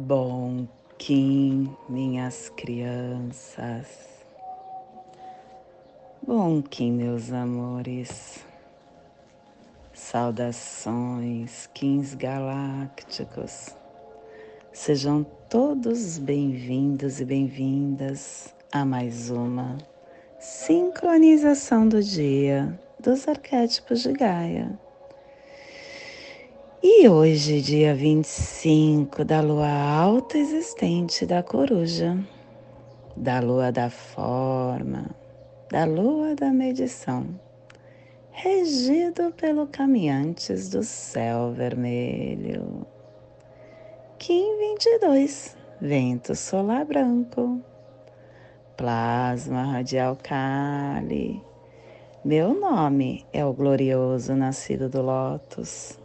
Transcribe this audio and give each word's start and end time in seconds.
Bom 0.00 0.66
Kim, 0.96 1.76
minhas 1.86 2.48
crianças. 2.56 3.86
Bom 6.26 6.62
Kim, 6.62 6.92
meus 6.92 7.30
amores. 7.30 8.42
Saudações, 9.92 11.66
Kins 11.74 12.14
galácticos. 12.14 13.76
Sejam 14.72 15.22
todos 15.50 16.16
bem-vindos 16.16 17.20
e 17.20 17.24
bem-vindas 17.26 18.54
a 18.72 18.86
mais 18.86 19.28
uma 19.28 19.76
sincronização 20.38 21.86
do 21.86 22.02
dia 22.02 22.80
dos 22.98 23.28
arquétipos 23.28 24.00
de 24.00 24.14
Gaia 24.14 24.78
e 26.82 27.06
hoje, 27.06 27.60
dia 27.60 27.94
25 27.94 29.22
da 29.22 29.42
lua 29.42 29.68
alta 29.68 30.38
existente 30.38 31.26
da 31.26 31.42
coruja, 31.42 32.18
da 33.14 33.38
lua 33.38 33.70
da 33.70 33.90
forma, 33.90 35.10
da 35.70 35.84
lua 35.84 36.34
da 36.34 36.50
medição, 36.50 37.38
regido 38.30 39.30
pelo 39.32 39.66
caminhantes 39.66 40.70
do 40.70 40.82
céu 40.82 41.52
vermelho. 41.52 42.86
Kim 44.18 44.56
22, 44.58 45.54
vento 45.82 46.34
solar 46.34 46.86
branco, 46.86 47.60
plasma 48.74 49.64
radial 49.64 50.16
Kali. 50.22 51.42
Meu 52.24 52.58
nome 52.58 53.26
é 53.34 53.44
o 53.44 53.52
glorioso 53.52 54.34
nascido 54.34 54.88
do 54.88 55.02
Lótus 55.02 55.99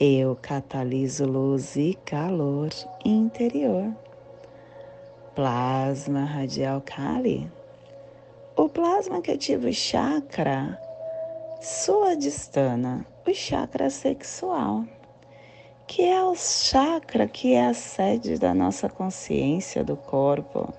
eu 0.00 0.36
cataliso 0.40 1.26
luz 1.26 1.74
e 1.74 1.98
calor 2.04 2.68
interior. 3.04 3.92
Plasma 5.34 6.24
radial 6.24 6.80
Kali. 6.80 7.50
O 8.54 8.68
plasma 8.68 9.20
que 9.20 9.32
ativa 9.32 9.68
o 9.68 9.72
chakra 9.72 10.80
suadistana, 11.60 13.04
o 13.26 13.34
chakra 13.34 13.90
sexual, 13.90 14.84
que 15.88 16.04
é 16.04 16.22
o 16.22 16.36
chakra 16.36 17.26
que 17.26 17.54
é 17.54 17.66
a 17.66 17.74
sede 17.74 18.38
da 18.38 18.54
nossa 18.54 18.88
consciência 18.88 19.82
do 19.82 19.96
corpo, 19.96 20.72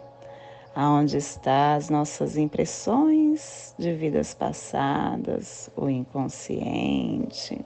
aonde 0.73 1.17
está 1.17 1.76
as 1.76 1.89
nossas 1.89 2.38
impressões 2.38 3.76
de 3.78 3.94
vidas 3.94 4.33
passadas, 4.33 5.70
o 5.76 5.89
inconsciente 5.89 7.66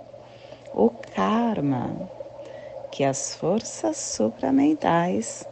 o 0.74 0.90
karma, 0.90 2.10
que 2.92 3.04
as 3.04 3.36
forças 3.36 3.98
supramentais 3.98 5.48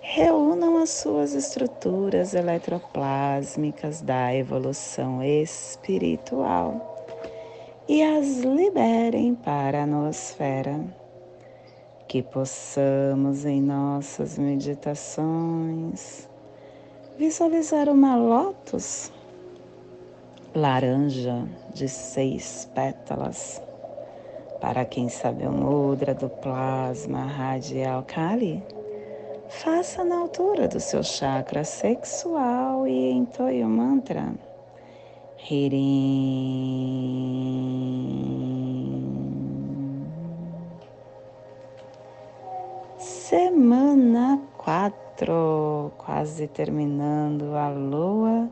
reúnam 0.00 0.76
as 0.76 0.90
suas 0.90 1.34
estruturas 1.34 2.34
eletroplásmicas 2.34 4.00
da 4.00 4.34
evolução 4.34 5.22
espiritual 5.22 6.94
e 7.88 8.02
as 8.02 8.38
liberem 8.38 9.34
para 9.34 9.82
a 9.82 9.86
nosfera. 9.86 10.80
Que 12.08 12.22
possamos 12.22 13.44
em 13.44 13.60
nossas 13.60 14.38
meditações 14.38 16.28
visualizar 17.18 17.88
uma 17.88 18.14
lótus 18.14 19.10
laranja 20.54 21.48
de 21.74 21.88
seis 21.88 22.70
pétalas 22.74 23.60
para 24.60 24.84
quem 24.84 25.08
sabe 25.08 25.46
o 25.46 25.52
mudra 25.52 26.14
do 26.14 26.28
plasma 26.28 27.24
radial 27.24 28.02
Kali, 28.06 28.62
faça 29.48 30.04
na 30.04 30.18
altura 30.18 30.68
do 30.68 30.80
seu 30.80 31.02
chakra 31.02 31.64
sexual 31.64 32.86
e 32.86 33.10
entoie 33.10 33.64
o 33.64 33.68
mantra 33.68 34.34
Hirim. 35.48 35.86
Semana 42.98 44.40
4, 44.58 45.92
quase 45.98 46.48
terminando 46.48 47.54
a 47.54 47.68
lua 47.68 48.48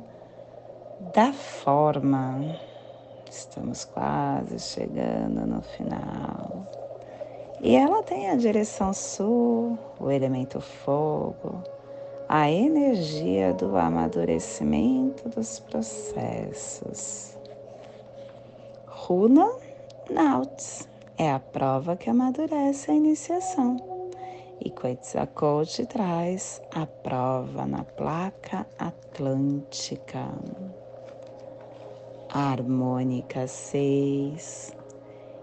da 1.13 1.33
forma. 1.33 2.74
Estamos 3.37 3.85
quase 3.85 4.61
chegando 4.61 5.45
no 5.45 5.61
final. 5.61 6.65
E 7.61 7.75
ela 7.75 8.01
tem 8.05 8.31
a 8.31 8.37
direção 8.37 8.95
sul, 8.95 9.77
o 9.99 10.09
elemento 10.09 10.61
fogo, 10.61 11.61
a 12.29 12.49
energia 12.49 13.53
do 13.53 13.77
amadurecimento 13.77 15.29
dos 15.31 15.59
processos. 15.59 17.37
Runa 18.87 19.51
Nauts 20.09 20.89
é 21.19 21.33
a 21.33 21.41
prova 21.41 21.97
que 21.97 22.09
amadurece 22.09 22.93
a 22.93 22.95
iniciação. 22.95 23.77
E 24.61 24.71
Quetzalcoatl 24.71 25.87
traz 25.87 26.63
a 26.73 26.87
prova 26.87 27.67
na 27.67 27.83
placa 27.83 28.65
atlântica 28.79 30.29
harmônica 32.35 33.47
6 33.47 34.73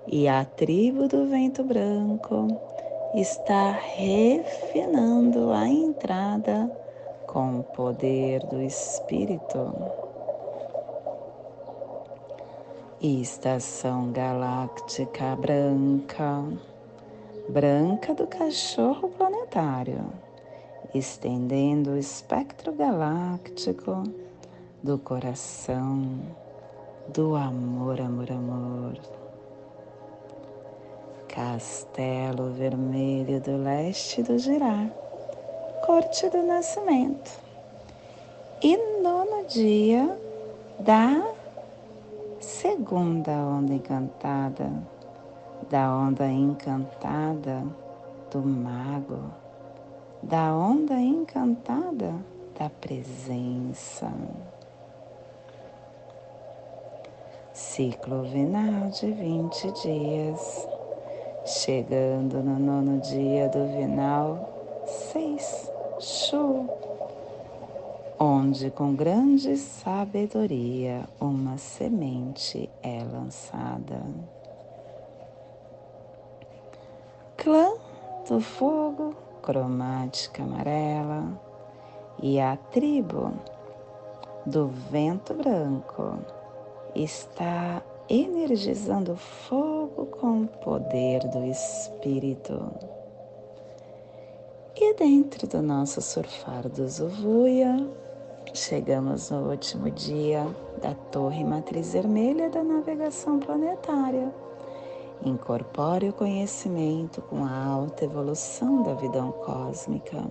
e 0.07 0.27
a 0.27 0.43
tribo 0.43 1.07
do 1.07 1.25
vento 1.25 1.63
branco 1.63 2.47
está 3.15 3.71
refinando 3.71 5.53
a 5.53 5.69
entrada 5.69 6.69
com 7.27 7.59
o 7.59 7.63
poder 7.63 8.45
do 8.47 8.61
Espírito. 8.61 9.73
Estação 12.99 14.11
galáctica 14.11 15.33
branca, 15.37 16.43
branca 17.47 18.13
do 18.13 18.27
cachorro 18.27 19.07
planetário, 19.11 20.03
estendendo 20.93 21.91
o 21.91 21.97
espectro 21.97 22.73
galáctico 22.73 24.03
do 24.83 24.99
coração 24.99 26.19
do 27.07 27.35
amor, 27.35 27.99
amor, 27.99 28.31
amor. 28.31 28.93
Castelo 31.27 32.51
Vermelho 32.51 33.39
do 33.39 33.57
Leste 33.57 34.21
do 34.21 34.37
Girar, 34.37 34.89
Corte 35.85 36.29
do 36.29 36.43
Nascimento. 36.43 37.39
E 38.61 38.77
nono 39.01 39.45
dia 39.47 40.17
da 40.79 41.23
segunda 42.39 43.31
onda 43.31 43.73
encantada, 43.73 44.71
da 45.69 45.91
onda 45.95 46.27
encantada 46.27 47.63
do 48.29 48.41
mago, 48.41 49.31
da 50.21 50.53
onda 50.53 50.95
encantada 50.95 52.13
da 52.59 52.69
presença. 52.69 54.11
Ciclo 57.53 58.23
vinal 58.23 58.89
de 58.89 59.11
20 59.11 59.71
dias, 59.83 60.67
chegando 61.45 62.41
no 62.41 62.57
nono 62.57 62.99
dia 63.01 63.49
do 63.49 63.67
vinal 63.75 64.83
6, 65.11 65.71
Shu, 65.99 66.69
onde 68.17 68.71
com 68.71 68.95
grande 68.95 69.57
sabedoria 69.57 71.03
uma 71.19 71.57
semente 71.57 72.69
é 72.81 73.03
lançada. 73.03 74.01
Clã 77.35 77.73
do 78.29 78.39
fogo, 78.39 79.13
cromática 79.41 80.43
amarela, 80.43 81.25
e 82.21 82.39
a 82.39 82.55
tribo 82.55 83.33
do 84.45 84.67
vento 84.67 85.33
branco 85.33 86.19
está 86.95 87.81
energizando 88.09 89.15
fogo 89.15 90.05
com 90.07 90.43
o 90.43 90.47
poder 90.47 91.27
do 91.29 91.45
Espírito. 91.45 92.71
E 94.75 94.93
dentro 94.95 95.47
do 95.47 95.61
nosso 95.61 96.01
surfar 96.01 96.67
do 96.67 96.87
Zuvuia, 96.87 97.87
chegamos 98.53 99.29
no 99.29 99.49
último 99.49 99.89
dia 99.91 100.45
da 100.81 100.93
Torre 101.11 101.43
Matriz 101.43 101.93
Vermelha 101.93 102.49
da 102.49 102.63
Navegação 102.63 103.39
Planetária. 103.39 104.33
Incorpore 105.23 106.09
o 106.09 106.13
conhecimento 106.13 107.21
com 107.21 107.45
a 107.45 107.65
alta 107.65 108.05
evolução 108.05 108.81
da 108.81 108.93
vida 108.95 109.21
cósmica. 109.43 110.25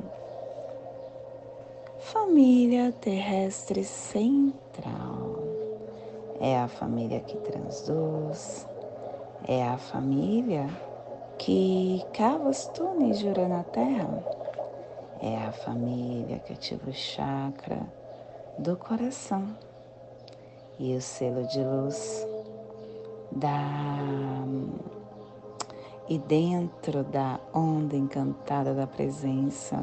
Família 2.01 2.93
terrestre 3.01 3.85
central 3.85 5.40
é 6.41 6.59
a 6.59 6.69
família 6.69 7.21
que 7.21 7.37
transduz, 7.37 8.67
é 9.47 9.63
a 9.69 9.77
família 9.77 10.69
que 11.39 12.03
cava 12.15 12.49
os 12.49 12.67
túneis 12.69 13.19
de 13.19 13.31
na 13.47 13.63
terra, 13.63 14.25
É 15.23 15.37
a 15.37 15.53
família 15.53 16.39
que 16.39 16.55
ativa 16.55 16.89
o 16.89 16.95
chakra 16.95 17.81
do 18.59 18.75
coração 18.75 19.55
e 20.79 20.97
o 20.97 21.01
selo 21.03 21.47
de 21.47 21.63
luz 21.63 22.27
da 23.31 23.69
e 26.09 26.19
dentro 26.19 27.05
da 27.05 27.39
onda 27.55 27.95
encantada 27.95 28.75
da 28.75 28.87
presença, 28.87 29.77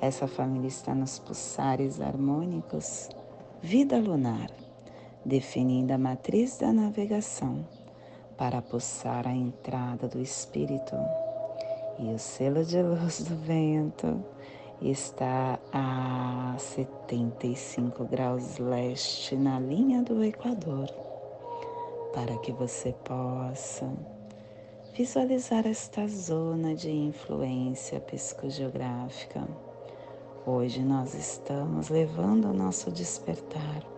essa 0.00 0.26
família 0.26 0.66
está 0.66 0.94
nos 0.94 1.18
pulsares 1.18 2.00
harmônicos, 2.00 3.08
vida 3.62 3.98
lunar, 3.98 4.50
definindo 5.24 5.92
a 5.92 5.98
matriz 5.98 6.58
da 6.58 6.72
navegação 6.72 7.66
para 8.36 8.62
pulsar 8.62 9.26
a 9.26 9.32
entrada 9.32 10.06
do 10.06 10.20
espírito. 10.20 10.94
E 11.98 12.14
o 12.14 12.18
selo 12.18 12.64
de 12.64 12.80
luz 12.80 13.22
do 13.22 13.34
vento 13.34 14.24
está 14.80 15.58
a 15.72 16.54
75 16.56 18.04
graus 18.04 18.58
leste 18.58 19.34
na 19.34 19.58
linha 19.58 20.02
do 20.02 20.22
Equador, 20.22 20.88
para 22.14 22.38
que 22.38 22.52
você 22.52 22.94
possa 23.04 23.92
visualizar 24.94 25.66
esta 25.66 26.06
zona 26.06 26.76
de 26.76 26.90
influência 26.90 27.98
psicogeográfica. 28.00 29.46
Hoje 30.46 30.80
nós 30.80 31.14
estamos 31.14 31.88
levando 31.88 32.46
o 32.46 32.54
nosso 32.54 32.90
despertar 32.92 33.97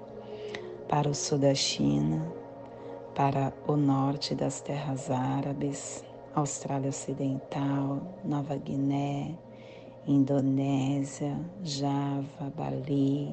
para 0.90 1.08
o 1.08 1.14
sul 1.14 1.38
da 1.38 1.54
China, 1.54 2.20
para 3.14 3.52
o 3.68 3.76
norte 3.76 4.34
das 4.34 4.60
terras 4.60 5.08
árabes, 5.08 6.04
Austrália 6.34 6.88
Ocidental, 6.88 8.02
Nova 8.24 8.56
Guiné, 8.56 9.38
Indonésia, 10.04 11.38
Java, 11.62 12.52
Bali, 12.56 13.32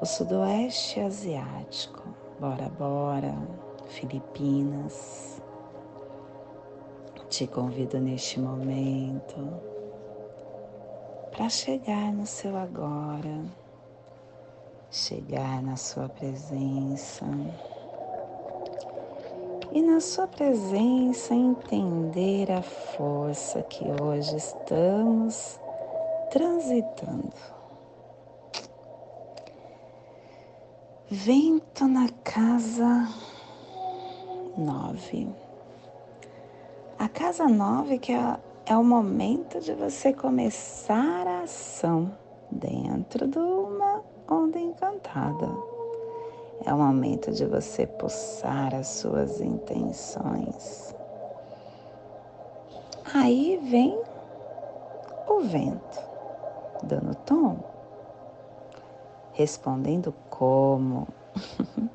o 0.00 0.06
sudoeste 0.06 1.00
asiático, 1.00 2.04
Bora 2.38 2.68
Bora, 2.78 3.36
Filipinas, 3.88 5.42
te 7.28 7.48
convido 7.48 7.98
neste 7.98 8.38
momento 8.38 9.60
para 11.32 11.48
chegar 11.48 12.12
no 12.12 12.24
seu 12.24 12.56
agora, 12.56 13.42
chegar 14.94 15.60
na 15.60 15.74
sua 15.74 16.08
presença 16.08 17.26
e 19.72 19.82
na 19.82 19.98
sua 20.00 20.28
presença 20.28 21.34
entender 21.34 22.48
a 22.52 22.62
força 22.62 23.60
que 23.64 23.84
hoje 24.00 24.36
estamos 24.36 25.58
transitando. 26.30 27.32
Vento 31.10 31.88
na 31.88 32.08
casa 32.22 33.08
nove 34.56 35.28
a 36.96 37.08
casa 37.08 37.48
nove 37.48 37.98
que 37.98 38.12
é, 38.12 38.36
é 38.64 38.76
o 38.76 38.84
momento 38.84 39.58
de 39.58 39.74
você 39.74 40.12
começar 40.12 41.26
a 41.26 41.42
ação 41.42 42.16
dentro 42.48 43.26
de 43.26 43.38
uma 43.38 44.13
onda 44.28 44.58
encantada. 44.58 45.48
É 46.64 46.72
o 46.72 46.78
momento 46.78 47.30
de 47.32 47.44
você 47.44 47.86
pulsar 47.86 48.74
as 48.74 48.86
suas 48.86 49.40
intenções. 49.40 50.94
Aí 53.12 53.60
vem 53.70 54.00
o 55.28 55.40
vento, 55.40 56.00
dando 56.82 57.14
tom, 57.14 57.58
respondendo 59.32 60.14
como. 60.30 61.06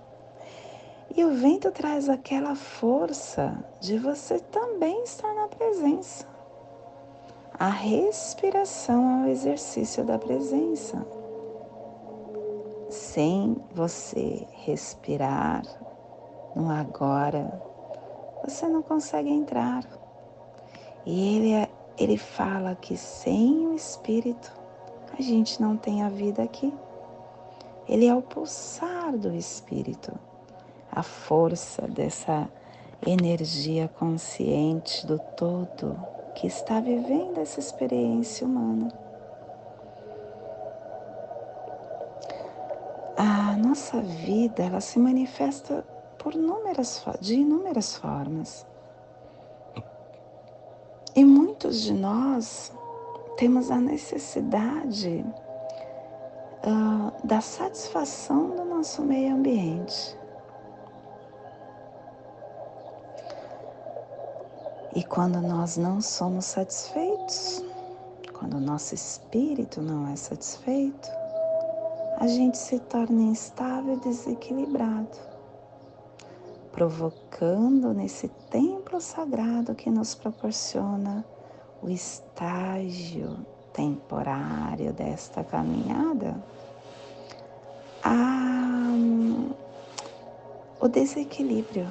E 1.16 1.26
o 1.26 1.34
vento 1.34 1.70
traz 1.72 2.08
aquela 2.08 2.56
força 2.56 3.58
de 3.82 3.98
você 3.98 4.40
também 4.40 5.04
estar 5.04 5.34
na 5.34 5.50
presença. 5.50 6.26
A 7.60 7.68
respiração 7.68 9.24
é 9.24 9.26
o 9.26 9.30
exercício 9.30 10.06
da 10.06 10.18
presença. 10.18 11.06
Sem 12.90 13.56
você 13.74 14.48
respirar 14.66 15.64
no 16.56 16.70
agora, 16.70 17.62
você 18.44 18.68
não 18.68 18.82
consegue 18.82 19.30
entrar. 19.30 19.84
E 21.06 21.38
ele, 21.38 21.54
é, 21.54 21.70
ele 21.98 22.18
fala 22.18 22.76
que 22.76 22.98
sem 22.98 23.68
o 23.68 23.76
espírito 23.76 24.52
a 25.18 25.22
gente 25.22 25.62
não 25.62 25.78
tem 25.78 26.04
a 26.04 26.10
vida 26.10 26.42
aqui. 26.42 26.74
Ele 27.88 28.08
é 28.08 28.16
o 28.16 28.22
pulsar 28.22 29.18
do 29.18 29.36
espírito 29.36 30.12
a 30.92 31.04
força 31.04 31.88
dessa 31.88 32.50
energia 33.06 33.88
consciente 33.88 35.06
do 35.06 35.20
todo 35.20 35.96
que 36.36 36.48
está 36.48 36.80
vivendo 36.80 37.38
essa 37.38 37.60
experiência 37.60 38.46
humana. 38.46 38.90
A 43.22 43.58
nossa 43.58 44.00
vida, 44.00 44.64
ela 44.64 44.80
se 44.80 44.98
manifesta 44.98 45.84
por 46.18 46.34
inúmeras, 46.34 47.04
de 47.20 47.36
inúmeras 47.36 47.98
formas. 47.98 48.66
E 51.14 51.26
muitos 51.26 51.82
de 51.82 51.94
nós 51.94 52.72
temos 53.36 53.70
a 53.70 53.76
necessidade 53.76 55.26
uh, 56.64 57.28
da 57.28 57.42
satisfação 57.42 58.52
do 58.52 58.64
nosso 58.64 59.02
meio 59.02 59.36
ambiente. 59.36 60.18
E 64.96 65.04
quando 65.04 65.42
nós 65.42 65.76
não 65.76 66.00
somos 66.00 66.46
satisfeitos, 66.46 67.66
quando 68.32 68.54
o 68.54 68.62
nosso 68.62 68.96
espírito 68.96 69.82
não 69.82 70.08
é 70.08 70.16
satisfeito, 70.16 71.19
a 72.20 72.28
gente 72.28 72.58
se 72.58 72.78
torna 72.80 73.22
instável 73.22 73.94
e 73.94 74.00
desequilibrado, 74.02 75.18
provocando 76.70 77.94
nesse 77.94 78.28
templo 78.50 79.00
sagrado 79.00 79.74
que 79.74 79.90
nos 79.90 80.16
proporciona 80.16 81.24
o 81.82 81.90
estágio 81.90 83.38
temporário 83.72 84.92
desta 84.92 85.46
caminhada, 85.46 86.44
a, 88.04 88.92
o 90.82 90.90
desequilíbrio, 90.90 91.88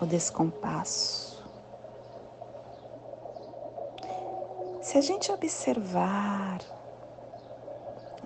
o 0.00 0.06
descompasso. 0.06 1.44
Se 4.80 4.96
a 4.96 5.02
gente 5.02 5.30
observar 5.30 6.79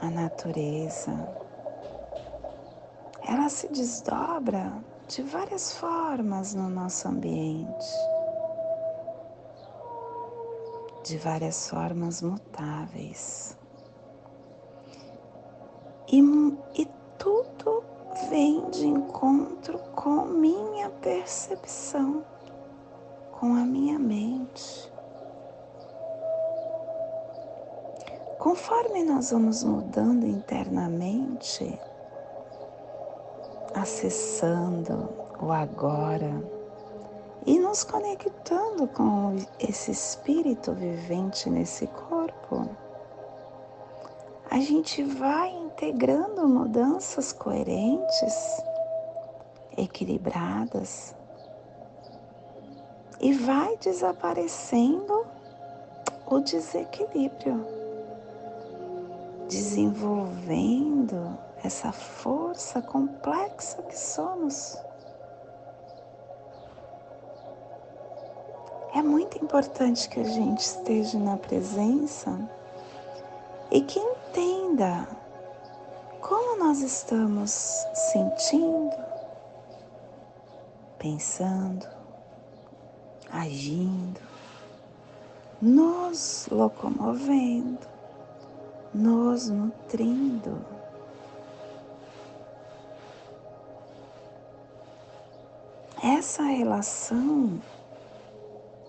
a 0.01 0.11
natureza, 0.11 1.13
ela 3.27 3.49
se 3.49 3.69
desdobra 3.69 4.73
de 5.09 5.23
várias 5.23 5.73
formas 5.75 6.55
no 6.55 6.69
nosso 6.69 7.09
ambiente, 7.09 7.87
de 11.05 11.19
várias 11.19 11.69
formas 11.69 12.23
mutáveis. 12.23 13.57
E, 16.09 16.21
e 16.75 16.87
tudo 17.19 17.85
vem 18.31 18.69
de 18.71 18.87
encontro 18.87 19.79
com 19.95 20.25
minha 20.27 20.89
percepção, 20.91 22.25
com 23.33 23.55
a 23.55 23.65
minha 23.65 23.99
mente. 23.99 24.94
Conforme 28.39 29.05
nós 29.05 29.31
vamos 29.31 29.63
mudando 29.63 30.27
internamente, 30.27 31.79
acessando 33.73 35.09
o 35.41 35.53
agora 35.53 36.43
e 37.47 37.59
nos 37.59 37.85
conectando 37.85 38.89
com 38.89 39.37
esse 39.59 39.93
espírito 39.93 40.73
vivente 40.73 41.49
nesse 41.49 41.87
corpo, 41.87 42.69
a 44.51 44.59
gente 44.59 45.03
vai 45.03 45.51
integrando 45.51 46.49
mudanças 46.49 47.33
coerentes, 47.33 48.63
equilibradas 49.77 51.15
e 53.21 53.33
vai 53.33 53.77
desaparecendo 53.79 55.25
o 56.27 56.41
desequilíbrio 56.41 57.84
desenvolvendo 59.49 61.39
essa 61.63 61.93
força 61.93 62.83
complexa 62.83 63.83
que 63.83 63.99
somos. 63.99 64.77
É 68.95 69.03
muito 69.03 69.43
importante 69.43 70.09
que 70.09 70.21
a 70.21 70.25
gente 70.25 70.61
esteja 70.61 71.19
na 71.19 71.37
presença 71.37 72.49
e 73.71 73.81
que 73.81 73.99
entenda 73.99 75.09
como 76.21 76.57
nós 76.59 76.81
estamos 76.81 77.51
sentindo, 78.13 78.97
pensando, 80.99 81.87
agindo, 83.31 84.21
nos 85.61 86.47
locomovendo, 86.51 87.94
nos 88.95 89.51
nutrindo. 89.51 90.65
Essa 96.03 96.43
relação 96.43 97.61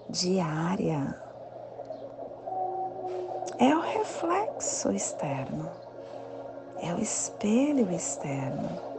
diária 0.10 1.20
é 3.58 3.76
o 3.76 3.82
reflexo 3.82 4.92
externo, 4.92 5.70
é 6.82 6.94
o 6.94 7.00
espelho 7.00 7.92
externo 7.92 8.96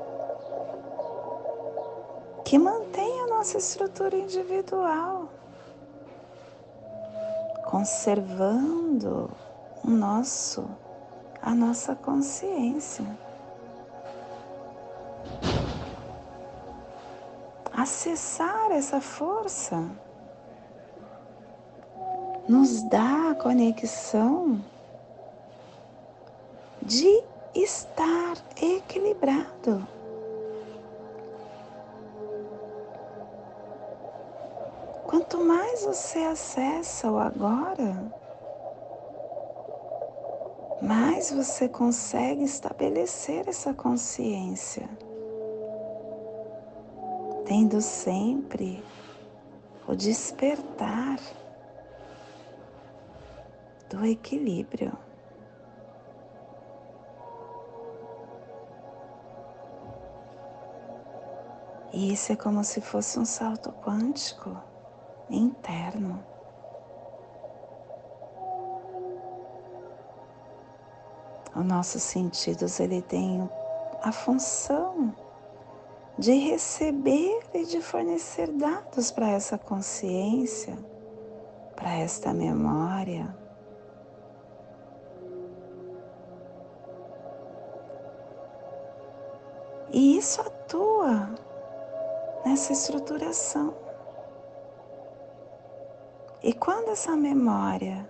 que 2.46 2.58
mantém 2.60 3.22
a 3.22 3.26
nossa 3.26 3.58
estrutura 3.58 4.16
individual, 4.16 5.28
conservando 7.64 9.28
o 9.84 9.90
nosso, 9.90 10.64
a 11.46 11.54
nossa 11.54 11.94
consciência. 11.94 13.06
Acessar 17.72 18.72
essa 18.72 19.00
força 19.00 19.88
nos 22.48 22.82
dá 22.88 23.30
a 23.30 23.34
conexão 23.36 24.60
de 26.82 27.22
estar 27.54 28.36
equilibrado. 28.60 29.86
Quanto 35.04 35.38
mais 35.38 35.84
você 35.84 36.18
acessa 36.18 37.08
o 37.08 37.18
agora, 37.18 38.12
mais 41.16 41.30
você 41.30 41.66
consegue 41.66 42.44
estabelecer 42.44 43.48
essa 43.48 43.72
consciência, 43.72 44.86
tendo 47.46 47.80
sempre 47.80 48.84
o 49.88 49.96
despertar 49.96 51.18
do 53.88 54.04
equilíbrio. 54.04 54.92
E 61.94 62.12
isso 62.12 62.30
é 62.30 62.36
como 62.36 62.62
se 62.62 62.82
fosse 62.82 63.18
um 63.18 63.24
salto 63.24 63.72
quântico 63.82 64.54
interno. 65.30 66.35
Os 71.56 71.64
nossos 71.64 72.02
sentidos 72.02 72.78
ele 72.80 73.00
tem 73.00 73.48
a 74.02 74.12
função 74.12 75.14
de 76.18 76.32
receber 76.32 77.40
e 77.54 77.64
de 77.64 77.80
fornecer 77.80 78.52
dados 78.52 79.10
para 79.10 79.30
essa 79.30 79.56
consciência, 79.56 80.76
para 81.74 81.94
esta 81.94 82.34
memória. 82.34 83.34
E 89.90 90.18
isso 90.18 90.42
atua 90.42 91.34
nessa 92.44 92.74
estruturação. 92.74 93.74
E 96.42 96.52
quando 96.52 96.90
essa 96.90 97.16
memória, 97.16 98.06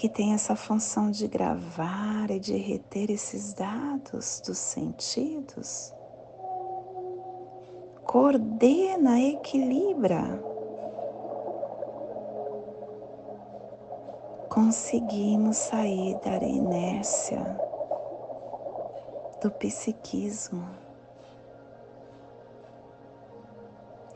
que 0.00 0.08
tem 0.08 0.32
essa 0.32 0.56
função 0.56 1.10
de 1.10 1.28
gravar 1.28 2.30
e 2.30 2.40
de 2.40 2.56
reter 2.56 3.10
esses 3.10 3.52
dados 3.52 4.40
dos 4.40 4.56
sentidos, 4.56 5.92
coordena, 8.02 9.20
equilibra, 9.20 10.42
conseguimos 14.48 15.58
sair 15.58 16.18
da 16.20 16.38
inércia 16.46 17.44
do 19.42 19.50
psiquismo. 19.50 20.66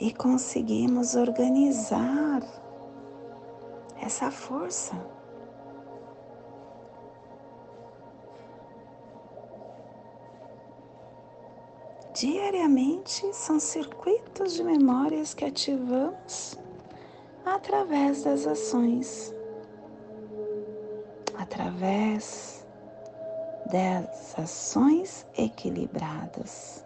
E 0.01 0.15
conseguimos 0.15 1.15
organizar 1.15 2.41
essa 4.01 4.31
força. 4.31 5.24
Diariamente 12.15 13.35
são 13.35 13.59
circuitos 13.59 14.53
de 14.53 14.63
memórias 14.63 15.35
que 15.35 15.45
ativamos 15.45 16.57
através 17.45 18.23
das 18.23 18.47
ações, 18.47 19.35
através 21.37 22.65
das 23.69 24.39
ações 24.39 25.27
equilibradas. 25.37 26.85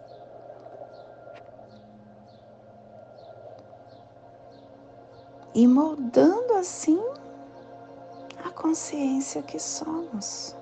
E 5.53 5.67
moldando 5.67 6.53
assim 6.53 6.99
a 8.43 8.49
consciência 8.49 9.43
que 9.43 9.59
somos, 9.59 10.57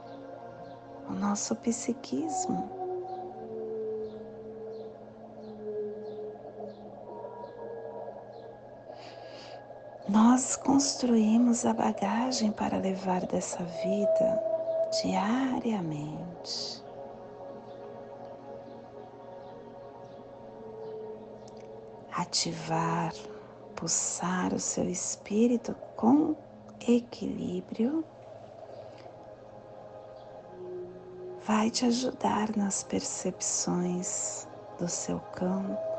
o 1.09 1.13
nosso 1.13 1.55
psiquismo. 1.55 2.76
Nós 10.09 10.55
construímos 10.55 11.65
a 11.65 11.73
bagagem 11.73 12.49
para 12.49 12.77
levar 12.77 13.25
dessa 13.25 13.61
vida 13.61 14.41
diariamente. 15.01 16.81
Ativar, 22.13 23.13
pulsar 23.75 24.53
o 24.53 24.59
seu 24.61 24.89
espírito 24.89 25.75
com 25.97 26.37
equilíbrio 26.87 28.05
vai 31.45 31.69
te 31.69 31.85
ajudar 31.85 32.55
nas 32.55 32.81
percepções 32.81 34.47
do 34.79 34.87
seu 34.87 35.19
campo 35.33 35.96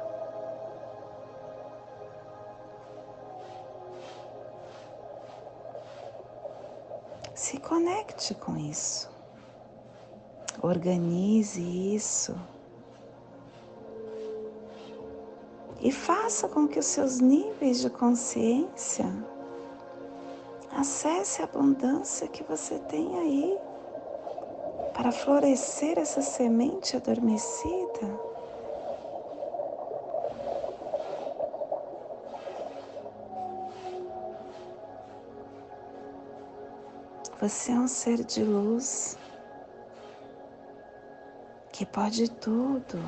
conecte 7.68 8.34
com 8.34 8.56
isso. 8.56 9.10
Organize 10.62 11.60
isso. 11.60 12.34
E 15.80 15.92
faça 15.92 16.48
com 16.48 16.66
que 16.66 16.78
os 16.78 16.86
seus 16.86 17.20
níveis 17.20 17.80
de 17.80 17.90
consciência 17.90 19.06
acesse 20.72 21.42
a 21.42 21.44
abundância 21.44 22.26
que 22.26 22.42
você 22.42 22.78
tem 22.80 23.18
aí 23.18 23.58
para 24.94 25.12
florescer 25.12 25.98
essa 25.98 26.22
semente 26.22 26.96
adormecida. 26.96 28.27
Você 37.40 37.70
é 37.70 37.74
um 37.76 37.86
ser 37.86 38.24
de 38.24 38.42
luz 38.42 39.16
que 41.70 41.86
pode 41.86 42.28
tudo. 42.28 42.98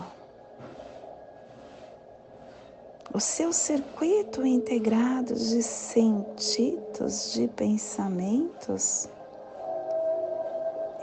O 3.13 3.19
seu 3.19 3.53
circuito 3.53 4.47
integrado 4.47 5.35
de 5.35 5.61
sentidos, 5.65 7.33
de 7.33 7.49
pensamentos, 7.49 9.09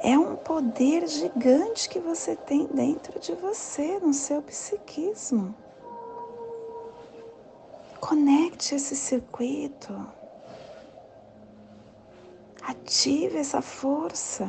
é 0.01 0.17
um 0.17 0.37
poder 0.37 1.05
gigante 1.05 1.89
que 1.89 1.99
você 1.99 2.33
tem 2.33 2.65
dentro 2.67 3.19
de 3.19 3.33
você, 3.33 3.99
no 3.99 4.13
seu 4.13 4.41
psiquismo. 4.41 5.53
Conecte 7.99 8.75
esse 8.75 8.95
circuito 8.95 10.16
Ative 12.67 13.37
essa 13.37 13.61
força. 13.61 14.45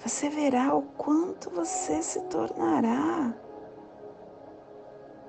Você 0.00 0.28
verá 0.28 0.74
o 0.74 0.82
quanto 0.82 1.48
você 1.48 2.02
se 2.02 2.20
tornará 2.24 3.34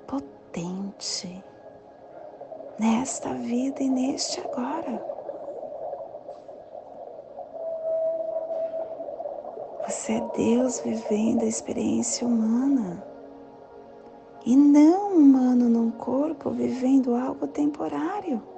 potente 0.06 1.42
nesta 2.78 3.32
vida 3.32 3.82
e 3.82 3.88
neste 3.88 4.40
agora. 4.40 5.02
Você 9.88 10.12
é 10.12 10.30
Deus 10.36 10.80
vivendo 10.80 11.44
a 11.44 11.46
experiência 11.46 12.26
humana 12.26 13.02
e 14.44 14.54
não 14.54 15.16
humano 15.16 15.70
num 15.70 15.90
corpo 15.92 16.50
vivendo 16.50 17.14
algo 17.14 17.46
temporário. 17.46 18.55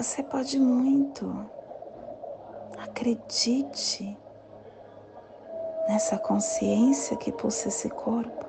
Você 0.00 0.22
pode 0.22 0.58
muito. 0.58 1.46
Acredite 2.78 4.16
nessa 5.86 6.16
consciência 6.16 7.18
que 7.18 7.30
pulsa 7.30 7.68
esse 7.68 7.90
corpo 7.90 8.46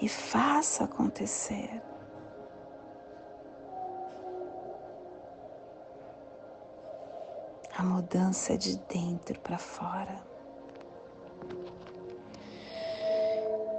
e 0.00 0.08
faça 0.08 0.82
acontecer. 0.82 1.80
A 7.78 7.82
mudança 7.84 8.54
é 8.54 8.56
de 8.56 8.76
dentro 8.76 9.38
para 9.38 9.56
fora. 9.56 10.18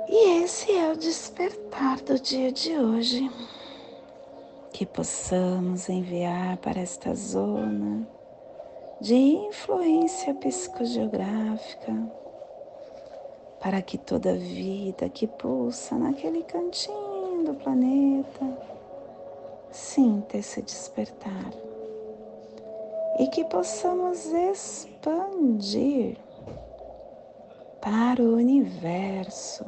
E 0.08 0.42
esse 0.42 0.72
é 0.72 0.90
o 0.90 0.96
despertar 0.96 2.00
do 2.00 2.18
dia 2.18 2.50
de 2.50 2.78
hoje 2.78 3.30
que 4.74 4.88
possamos 4.88 5.88
enviar 5.88 6.58
para 6.58 6.82
esta 6.82 7.14
zona 7.14 8.08
de 9.00 9.14
influência 9.14 10.34
psicogeográfica, 10.34 11.94
para 13.62 13.84
que 13.84 14.00
toda 14.00 14.34
vida 14.36 15.08
que 15.10 15.28
pulsa 15.28 15.96
naquele 15.96 16.42
cantinho 16.42 17.44
do 17.46 17.54
planeta 17.54 18.58
sinta 19.70 20.38
esse 20.38 20.60
despertar 20.64 21.54
e 23.20 23.28
que 23.28 23.46
possamos 23.46 24.26
expandir 24.26 26.18
para 27.80 28.24
o 28.24 28.38
universo, 28.38 29.66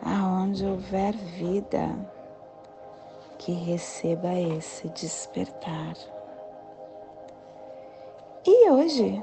aonde 0.00 0.64
houver 0.64 1.14
vida 1.36 2.19
que 3.40 3.52
receba 3.52 4.34
esse 4.38 4.86
despertar. 4.90 5.96
E 8.46 8.70
hoje, 8.70 9.22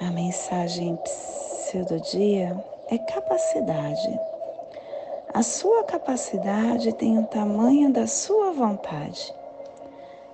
a 0.00 0.08
mensagem 0.12 0.96
do 1.88 2.00
dia 2.00 2.64
é 2.88 2.98
capacidade. 2.98 4.20
A 5.34 5.42
sua 5.42 5.82
capacidade 5.82 6.92
tem 6.94 7.18
o 7.18 7.26
tamanho 7.26 7.92
da 7.92 8.06
sua 8.06 8.52
vontade. 8.52 9.34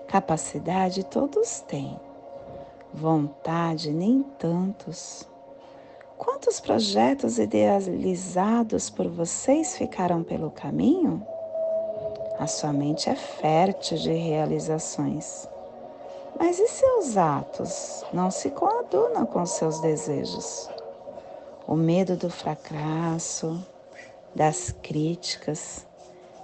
Capacidade 0.06 1.02
todos 1.04 1.60
têm, 1.60 1.98
vontade 2.92 3.92
nem 3.92 4.22
tantos. 4.38 5.26
Quantos 6.18 6.60
projetos 6.60 7.38
idealizados 7.38 8.90
por 8.90 9.08
vocês 9.08 9.76
ficaram 9.76 10.22
pelo 10.22 10.50
caminho? 10.50 11.26
A 12.38 12.46
sua 12.46 12.72
mente 12.72 13.08
é 13.08 13.14
fértil 13.14 13.96
de 13.96 14.12
realizações. 14.12 15.48
Mas 16.38 16.58
e 16.58 16.68
seus 16.68 17.16
atos 17.16 18.04
não 18.12 18.30
se 18.30 18.50
coadunam 18.50 19.24
com 19.24 19.46
seus 19.46 19.80
desejos? 19.80 20.68
O 21.66 21.74
medo 21.74 22.14
do 22.14 22.28
fracasso, 22.28 23.58
das 24.34 24.70
críticas, 24.82 25.86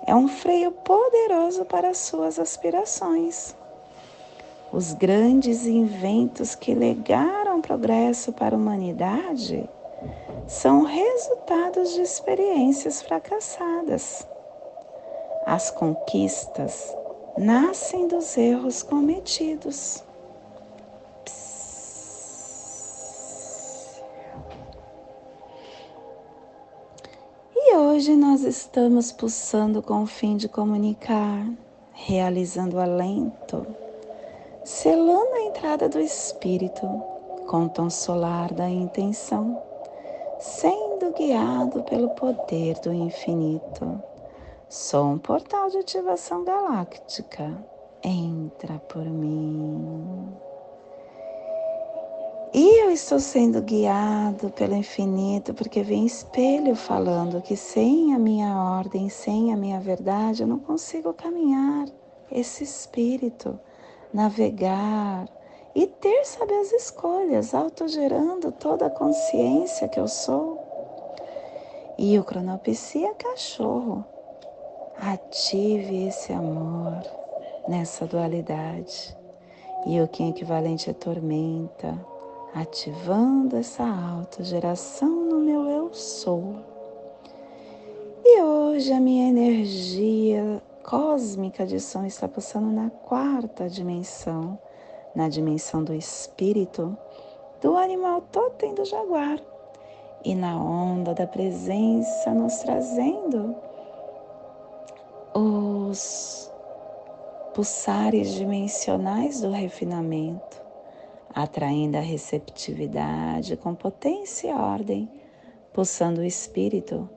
é 0.07 0.15
um 0.15 0.29
freio 0.29 0.73
poderoso 0.73 1.65
para 1.67 1.93
suas 1.93 2.39
aspirações. 2.39 3.55
Os 4.73 4.95
grandes 4.95 5.67
inventos 5.67 6.55
que 6.55 6.75
legaram 6.75 7.61
progresso 7.61 8.33
para 8.33 8.57
a 8.57 8.59
humanidade 8.59 9.69
são 10.49 10.85
resultados 10.85 11.93
de 11.93 12.01
experiências 12.01 13.03
fracassadas. 13.03 14.27
As 15.45 15.73
conquistas 15.73 16.95
nascem 17.37 18.07
dos 18.07 18.37
erros 18.37 18.83
cometidos. 18.83 20.05
E 27.57 27.77
hoje 27.77 28.15
nós 28.15 28.43
estamos 28.43 29.11
pulsando 29.11 29.83
com 29.83 30.05
o 30.05 30.07
fim 30.07 30.37
de 30.37 30.49
comunicar, 30.49 31.45
realizando 31.93 32.79
alento, 32.79 33.67
selando 34.65 35.35
a 35.35 35.41
entrada 35.43 35.89
do 35.89 35.99
Espírito 35.99 36.87
com 37.49 37.65
o 37.65 37.69
tom 37.69 37.91
solar 37.91 38.53
da 38.53 38.69
intenção, 38.69 39.61
sendo 40.39 41.13
guiado 41.17 41.83
pelo 41.83 42.11
poder 42.11 42.79
do 42.79 42.93
infinito 42.93 44.12
Sou 44.75 45.05
um 45.05 45.19
portal 45.19 45.69
de 45.69 45.77
ativação 45.77 46.45
galáctica. 46.45 47.63
Entra 48.03 48.79
por 48.79 49.05
mim. 49.05 50.35
E 52.55 52.83
eu 52.83 52.91
estou 52.91 53.21
sendo 53.21 53.61
guiado 53.61 54.49
pelo 54.49 54.75
infinito, 54.75 55.53
porque 55.53 55.83
vem 55.83 56.07
espelho 56.07 56.75
falando 56.75 57.43
que 57.43 57.55
sem 57.55 58.15
a 58.15 58.19
minha 58.19 58.57
ordem, 58.57 59.11
sem 59.11 59.53
a 59.53 59.59
minha 59.59 59.79
verdade, 59.79 60.43
eu 60.43 60.47
não 60.47 60.59
consigo 60.59 61.13
caminhar. 61.13 61.89
Esse 62.31 62.65
espírito, 62.65 63.61
navegar 64.11 65.29
e 65.75 65.87
ter, 65.87 66.25
sabe, 66.25 66.55
as 66.55 66.73
escolhas, 66.73 67.53
autogerando 67.53 68.51
toda 68.51 68.87
a 68.87 68.91
consciência 68.91 69.87
que 69.87 70.01
eu 70.01 70.09
sou. 70.09 70.59
E 71.99 72.19
o 72.19 72.25
cronopsia 72.25 73.11
é 73.11 73.15
cachorro 73.15 74.07
Ative 75.05 76.07
esse 76.07 76.33
amor 76.33 77.03
nessa 77.67 78.07
dualidade. 78.07 79.17
E 79.85 80.01
o 80.01 80.07
que 80.07 80.23
é 80.23 80.29
equivalente 80.29 80.89
é 80.89 80.93
tormenta, 80.93 81.99
ativando 82.55 83.57
essa 83.57 83.83
autogeração 83.83 85.11
no 85.11 85.41
meu 85.41 85.69
eu 85.69 85.93
sou. 85.93 86.55
E 88.25 88.43
hoje 88.43 88.93
a 88.93 89.01
minha 89.01 89.29
energia 89.29 90.63
cósmica 90.85 91.67
de 91.67 91.81
som 91.81 92.05
está 92.05 92.29
passando 92.29 92.71
na 92.71 92.89
quarta 92.89 93.69
dimensão, 93.69 94.57
na 95.17 95.29
dimensão 95.29 95.83
do 95.83 95.93
espírito, 95.93 96.97
do 97.61 97.77
animal 97.77 98.21
totem 98.31 98.73
do 98.73 98.85
jaguar, 98.85 99.41
e 100.25 100.33
na 100.37 100.57
onda 100.57 101.13
da 101.13 101.27
presença 101.27 102.33
nos 102.33 102.55
trazendo 102.59 103.72
os 105.93 106.51
pulsares 107.55 108.33
dimensionais 108.33 109.43
do 109.43 109.51
refinamento, 109.51 110.63
atraindo 111.35 111.99
a 111.99 112.01
receptividade 112.01 113.59
com 113.59 113.75
potência 113.75 114.49
e 114.49 114.55
ordem, 114.55 115.11
pulsando 115.71 116.23
o 116.23 116.25
espírito 116.25 117.09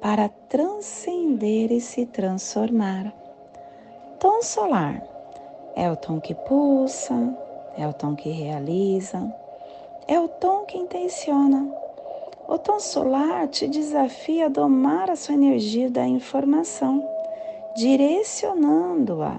para 0.00 0.30
transcender 0.30 1.70
e 1.70 1.80
se 1.80 2.06
transformar. 2.06 3.12
Tom 4.18 4.40
solar 4.40 5.02
é 5.76 5.90
o 5.90 5.96
tom 5.96 6.18
que 6.18 6.34
pulsa, 6.34 7.36
é 7.76 7.86
o 7.86 7.92
tom 7.92 8.14
que 8.14 8.30
realiza, 8.30 9.30
é 10.08 10.18
o 10.18 10.26
tom 10.26 10.64
que 10.64 10.78
intenciona. 10.78 11.70
O 12.48 12.56
tom 12.58 12.80
solar 12.80 13.46
te 13.48 13.68
desafia 13.68 14.46
a 14.46 14.48
domar 14.48 15.10
a 15.10 15.16
sua 15.16 15.34
energia 15.34 15.90
da 15.90 16.06
informação 16.06 17.11
direcionando-a, 17.74 19.38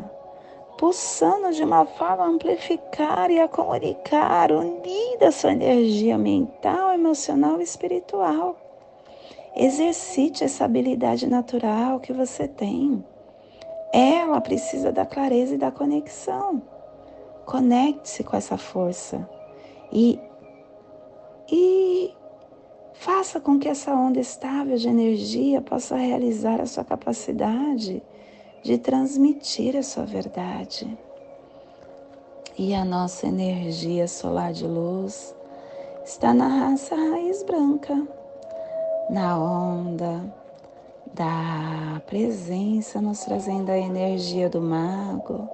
pulsando 0.77 1.51
de 1.51 1.63
uma 1.63 1.85
forma 1.85 2.23
a 2.23 2.27
amplificar 2.27 3.29
e 3.29 3.39
a 3.39 3.47
comunicar, 3.47 4.51
unida 4.51 5.27
a 5.27 5.31
sua 5.31 5.51
energia 5.51 6.17
mental, 6.17 6.93
emocional 6.93 7.59
e 7.59 7.63
espiritual. 7.63 8.57
Exercite 9.55 10.43
essa 10.43 10.65
habilidade 10.65 11.27
natural 11.27 11.99
que 11.99 12.11
você 12.11 12.47
tem. 12.47 13.05
Ela 13.93 14.41
precisa 14.41 14.91
da 14.91 15.05
clareza 15.05 15.53
e 15.53 15.59
da 15.59 15.71
conexão. 15.71 16.61
Conecte-se 17.45 18.23
com 18.23 18.35
essa 18.35 18.57
força 18.57 19.29
e, 19.91 20.19
e 21.51 22.11
faça 22.93 23.39
com 23.39 23.59
que 23.59 23.69
essa 23.69 23.93
onda 23.93 24.19
estável 24.19 24.77
de 24.77 24.87
energia 24.87 25.61
possa 25.61 25.95
realizar 25.95 26.59
a 26.59 26.65
sua 26.65 26.83
capacidade 26.83 28.01
de 28.63 28.77
transmitir 28.77 29.75
a 29.75 29.83
sua 29.83 30.05
verdade. 30.05 30.97
E 32.57 32.73
a 32.73 32.85
nossa 32.85 33.27
energia 33.27 34.07
solar 34.07 34.53
de 34.53 34.65
luz 34.65 35.35
está 36.05 36.33
na 36.33 36.47
raça 36.47 36.95
raiz 36.95 37.43
branca, 37.43 38.07
na 39.09 39.37
onda 39.37 40.23
da 41.13 42.01
presença, 42.07 43.01
nos 43.01 43.19
trazendo 43.19 43.69
a 43.69 43.77
energia 43.77 44.49
do 44.49 44.61
mago, 44.61 45.47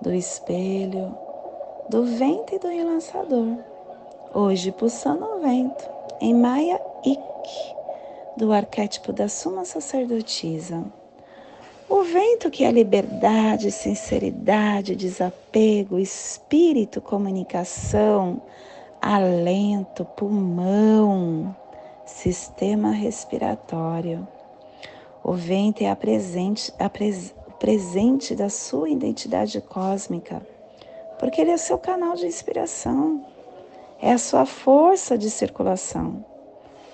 do 0.00 0.12
espelho, 0.14 1.16
do 1.88 2.04
vento 2.04 2.54
e 2.54 2.58
do 2.58 2.70
enlaçador. 2.70 3.58
Hoje 4.32 4.70
pulsando 4.70 5.24
o 5.24 5.40
vento 5.40 5.84
em 6.20 6.34
Maia 6.34 6.80
Ik, 7.04 7.76
do 8.36 8.52
arquétipo 8.52 9.12
da 9.12 9.28
Suma 9.28 9.64
Sacerdotisa. 9.64 10.84
O 11.88 12.02
vento 12.02 12.50
que 12.50 12.64
é 12.64 12.72
liberdade, 12.72 13.70
sinceridade, 13.70 14.96
desapego, 14.96 16.00
espírito, 16.00 17.00
comunicação, 17.00 18.42
alento, 19.00 20.04
pulmão, 20.04 21.54
sistema 22.04 22.90
respiratório. 22.90 24.26
O 25.22 25.32
vento 25.34 25.80
é 25.82 25.88
a 25.88 25.94
presente, 25.94 26.74
a 26.76 26.90
pres, 26.90 27.32
o 27.46 27.52
presente 27.52 28.34
da 28.34 28.50
sua 28.50 28.90
identidade 28.90 29.60
cósmica, 29.60 30.44
porque 31.20 31.40
ele 31.40 31.52
é 31.52 31.54
o 31.54 31.58
seu 31.58 31.78
canal 31.78 32.16
de 32.16 32.26
inspiração, 32.26 33.24
é 34.02 34.12
a 34.12 34.18
sua 34.18 34.44
força 34.44 35.16
de 35.16 35.30
circulação, 35.30 36.24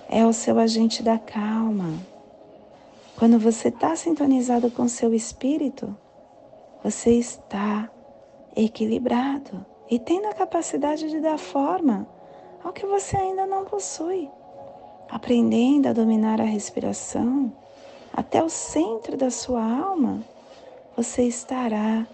é 0.07 0.23
o 0.23 0.33
seu 0.33 0.59
agente 0.59 1.01
da 1.01 1.17
calma 1.17 2.12
quando 3.23 3.39
você 3.39 3.69
está 3.69 3.95
sintonizado 3.95 4.69
com 4.69 4.85
seu 4.85 5.13
espírito, 5.13 5.95
você 6.83 7.11
está 7.11 7.89
equilibrado 8.53 9.65
e 9.89 9.97
tendo 9.97 10.27
a 10.27 10.33
capacidade 10.33 11.09
de 11.09 11.21
dar 11.21 11.37
forma 11.37 12.05
ao 12.61 12.73
que 12.73 12.85
você 12.85 13.15
ainda 13.15 13.45
não 13.45 13.63
possui, 13.63 14.29
aprendendo 15.09 15.87
a 15.87 15.93
dominar 15.93 16.41
a 16.41 16.43
respiração 16.43 17.49
até 18.11 18.43
o 18.43 18.49
centro 18.49 19.15
da 19.15 19.31
sua 19.31 19.63
alma, 19.63 20.21
você 20.97 21.23
estará 21.23 22.05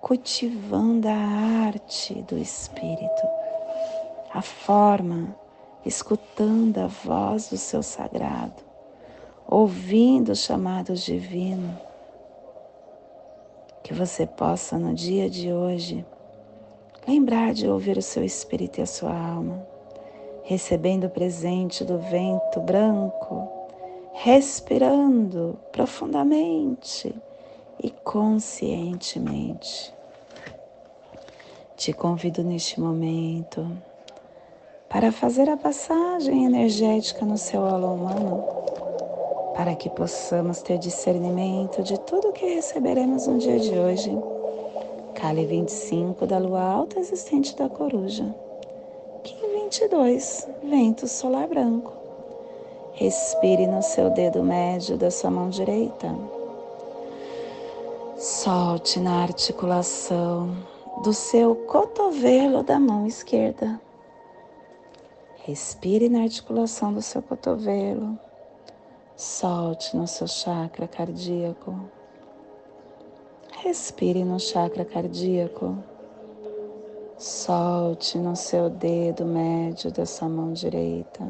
cultivando 0.00 1.08
a 1.08 1.66
arte 1.66 2.22
do 2.22 2.38
espírito, 2.38 3.22
a 4.32 4.40
forma, 4.40 5.36
escutando 5.84 6.78
a 6.78 6.86
voz 6.86 7.48
do 7.48 7.56
seu 7.56 7.82
sagrado 7.82 8.70
ouvindo 9.46 10.32
os 10.32 10.40
chamados 10.40 11.02
divinos, 11.02 11.76
que 13.82 13.92
você 13.92 14.26
possa 14.26 14.78
no 14.78 14.94
dia 14.94 15.28
de 15.28 15.52
hoje 15.52 16.04
lembrar 17.06 17.52
de 17.52 17.68
ouvir 17.68 17.98
o 17.98 18.02
seu 18.02 18.24
espírito 18.24 18.78
e 18.78 18.82
a 18.82 18.86
sua 18.86 19.12
alma, 19.12 19.66
recebendo 20.44 21.04
o 21.04 21.10
presente 21.10 21.84
do 21.84 21.98
vento 21.98 22.60
branco, 22.60 23.48
respirando 24.12 25.58
profundamente 25.72 27.14
e 27.82 27.90
conscientemente. 27.90 29.92
Te 31.76 31.92
convido 31.92 32.44
neste 32.44 32.80
momento 32.80 33.68
para 34.88 35.10
fazer 35.10 35.48
a 35.48 35.56
passagem 35.56 36.44
energética 36.44 37.24
no 37.24 37.36
seu 37.36 37.66
alô 37.66 37.94
humano 37.94 38.71
para 39.54 39.74
que 39.74 39.90
possamos 39.90 40.62
ter 40.62 40.78
discernimento 40.78 41.82
de 41.82 41.98
tudo 42.00 42.32
que 42.32 42.46
receberemos 42.46 43.26
no 43.26 43.38
dia 43.38 43.58
de 43.58 43.78
hoje. 43.78 44.10
Cale 45.14 45.44
25 45.44 46.26
da 46.26 46.38
lua 46.38 46.62
alta 46.62 46.98
existente 46.98 47.54
da 47.56 47.68
coruja. 47.68 48.34
Ki 49.22 49.34
22, 49.54 50.48
vento 50.64 51.06
solar 51.06 51.46
branco. 51.46 51.92
Respire 52.94 53.66
no 53.66 53.82
seu 53.82 54.10
dedo 54.10 54.42
médio 54.42 54.96
da 54.96 55.10
sua 55.10 55.30
mão 55.30 55.48
direita. 55.48 56.14
Solte 58.16 59.00
na 59.00 59.22
articulação 59.22 60.54
do 61.02 61.12
seu 61.12 61.54
cotovelo 61.54 62.62
da 62.62 62.78
mão 62.78 63.06
esquerda. 63.06 63.80
Respire 65.44 66.08
na 66.08 66.22
articulação 66.22 66.92
do 66.92 67.02
seu 67.02 67.20
cotovelo 67.20 68.18
Solte 69.24 69.96
no 69.96 70.04
seu 70.04 70.26
chakra 70.26 70.88
cardíaco. 70.88 71.88
Respire 73.62 74.24
no 74.24 74.40
chakra 74.40 74.84
cardíaco. 74.84 75.78
Solte 77.16 78.18
no 78.18 78.34
seu 78.34 78.68
dedo 78.68 79.24
médio 79.24 79.92
da 79.92 80.04
sua 80.04 80.28
mão 80.28 80.52
direita, 80.52 81.22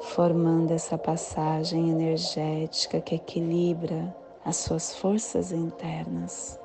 formando 0.00 0.70
essa 0.70 0.96
passagem 0.96 1.90
energética 1.90 3.02
que 3.02 3.16
equilibra 3.16 4.16
as 4.42 4.56
suas 4.56 4.94
forças 4.94 5.52
internas. 5.52 6.58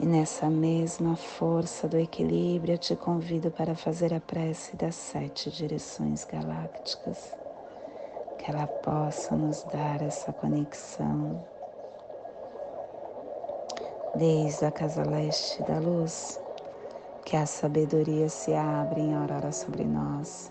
E 0.00 0.06
nessa 0.06 0.48
mesma 0.48 1.14
força 1.14 1.86
do 1.86 1.98
equilíbrio, 1.98 2.72
eu 2.72 2.78
te 2.78 2.96
convido 2.96 3.50
para 3.50 3.74
fazer 3.74 4.14
a 4.14 4.20
prece 4.20 4.74
das 4.76 4.94
sete 4.94 5.50
direções 5.50 6.24
galácticas 6.24 7.36
que 8.38 8.50
ela 8.50 8.66
possa 8.66 9.36
nos 9.36 9.64
dar 9.64 10.00
essa 10.00 10.32
conexão 10.32 11.44
desde 14.14 14.64
a 14.64 14.70
casa 14.70 15.02
leste 15.02 15.62
da 15.64 15.78
luz, 15.78 16.40
que 17.24 17.36
a 17.36 17.44
sabedoria 17.44 18.28
se 18.28 18.54
abra 18.54 18.98
em 18.98 19.14
aurora 19.14 19.52
sobre 19.52 19.84
nós, 19.84 20.50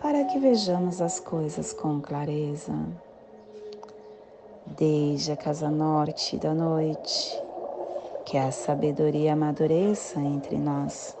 para 0.00 0.24
que 0.24 0.38
vejamos 0.38 1.00
as 1.00 1.18
coisas 1.18 1.72
com 1.72 2.00
clareza. 2.00 2.74
Desde 4.66 5.32
a 5.32 5.36
casa 5.36 5.70
norte 5.70 6.36
da 6.36 6.52
noite, 6.52 7.42
que 8.26 8.36
a 8.36 8.52
sabedoria 8.52 9.32
amadureça 9.32 10.20
entre 10.20 10.58
nós, 10.58 11.16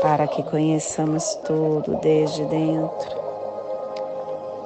para 0.00 0.28
que 0.28 0.42
conheçamos 0.44 1.34
tudo 1.44 1.96
desde 1.96 2.44
dentro 2.44 3.17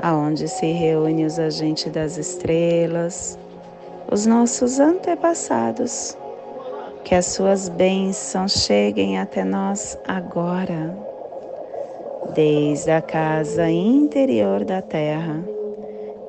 aonde 0.00 0.48
se 0.48 0.66
reúnem 0.66 1.24
os 1.24 1.38
agentes 1.38 1.90
das 1.92 2.16
estrelas, 2.16 3.38
os 4.10 4.26
nossos 4.26 4.78
antepassados. 4.80 6.16
Que 7.04 7.14
as 7.14 7.26
suas 7.26 7.68
bênçãos 7.68 8.52
cheguem 8.64 9.18
até 9.18 9.44
nós 9.44 9.98
agora, 10.08 10.96
desde 12.34 12.90
a 12.90 13.02
casa 13.02 13.68
interior 13.68 14.64
da 14.64 14.80
terra, 14.80 15.44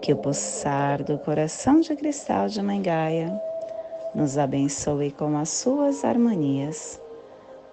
que 0.01 0.11
o 0.11 0.17
pulsar 0.17 1.01
do 1.01 1.17
coração 1.17 1.79
de 1.79 1.95
cristal 1.95 2.49
de 2.49 2.61
Mangaia 2.61 3.31
nos 4.13 4.37
abençoe 4.37 5.11
com 5.11 5.37
as 5.37 5.49
suas 5.49 6.03
harmonias, 6.03 7.01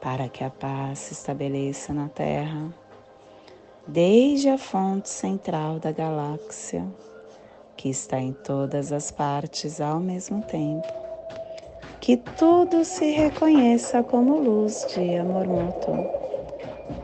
para 0.00 0.28
que 0.28 0.44
a 0.44 0.50
paz 0.50 1.00
se 1.00 1.12
estabeleça 1.14 1.92
na 1.92 2.08
terra 2.08 2.72
desde 3.86 4.48
a 4.48 4.58
fonte 4.58 5.08
central 5.08 5.78
da 5.78 5.90
galáxia, 5.90 6.86
que 7.76 7.88
está 7.88 8.20
em 8.20 8.32
todas 8.32 8.92
as 8.92 9.10
partes 9.10 9.80
ao 9.80 9.98
mesmo 9.98 10.42
tempo. 10.42 10.86
Que 12.00 12.16
tudo 12.16 12.84
se 12.84 13.10
reconheça 13.10 14.02
como 14.02 14.40
luz 14.40 14.86
de 14.94 15.16
amor 15.16 15.46
mútuo. 15.46 15.96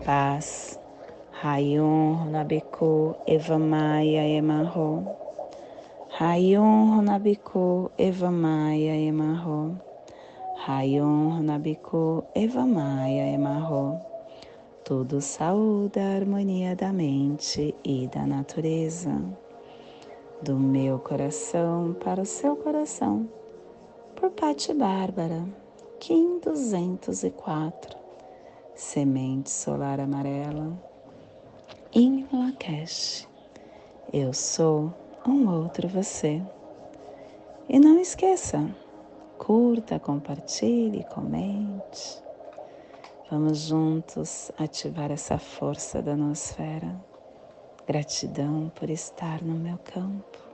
Paz. 0.05 0.79
Rayon 1.41 2.25
Runabiku 2.25 3.15
Evamaya 3.27 4.27
Emarro. 4.27 5.07
Rayon 6.19 6.97
Runabiku 6.97 7.93
Evamaya 7.97 8.97
Emarro. 8.97 9.79
Rayon 10.67 11.37
Runabiku 11.37 12.25
Evamaya 12.35 13.29
Emarro 13.33 14.18
tudo 14.89 15.21
saúde 15.21 16.01
a 16.01 16.17
harmonia 16.17 16.75
da 16.75 16.91
mente 16.91 17.75
e 17.85 18.09
da 18.09 18.27
natureza, 18.27 19.23
do 20.41 20.59
meu 20.59 20.99
coração 20.99 21.95
para 22.03 22.23
o 22.23 22.25
seu 22.25 22.57
coração, 22.57 23.29
por 24.17 24.31
Pati 24.31 24.73
Bárbara, 24.73 25.45
Kim 26.01 26.39
204, 26.39 27.99
Semente 28.75 29.51
Solar 29.51 30.01
Amarela, 30.01 30.73
em 31.93 32.27
Lakesh. 32.33 33.29
Eu 34.11 34.33
sou 34.33 34.91
um 35.27 35.55
outro 35.55 35.87
você. 35.87 36.43
E 37.69 37.79
não 37.79 38.01
esqueça, 38.01 38.75
curta, 39.37 39.99
compartilhe, 39.99 41.05
comente. 41.13 42.27
Vamos 43.31 43.59
juntos 43.59 44.51
ativar 44.57 45.11
essa 45.11 45.39
força 45.39 46.01
da 46.01 46.17
nosfera. 46.17 46.99
Gratidão 47.87 48.71
por 48.75 48.89
estar 48.89 49.43
no 49.43 49.55
meu 49.55 49.79
campo. 49.85 50.48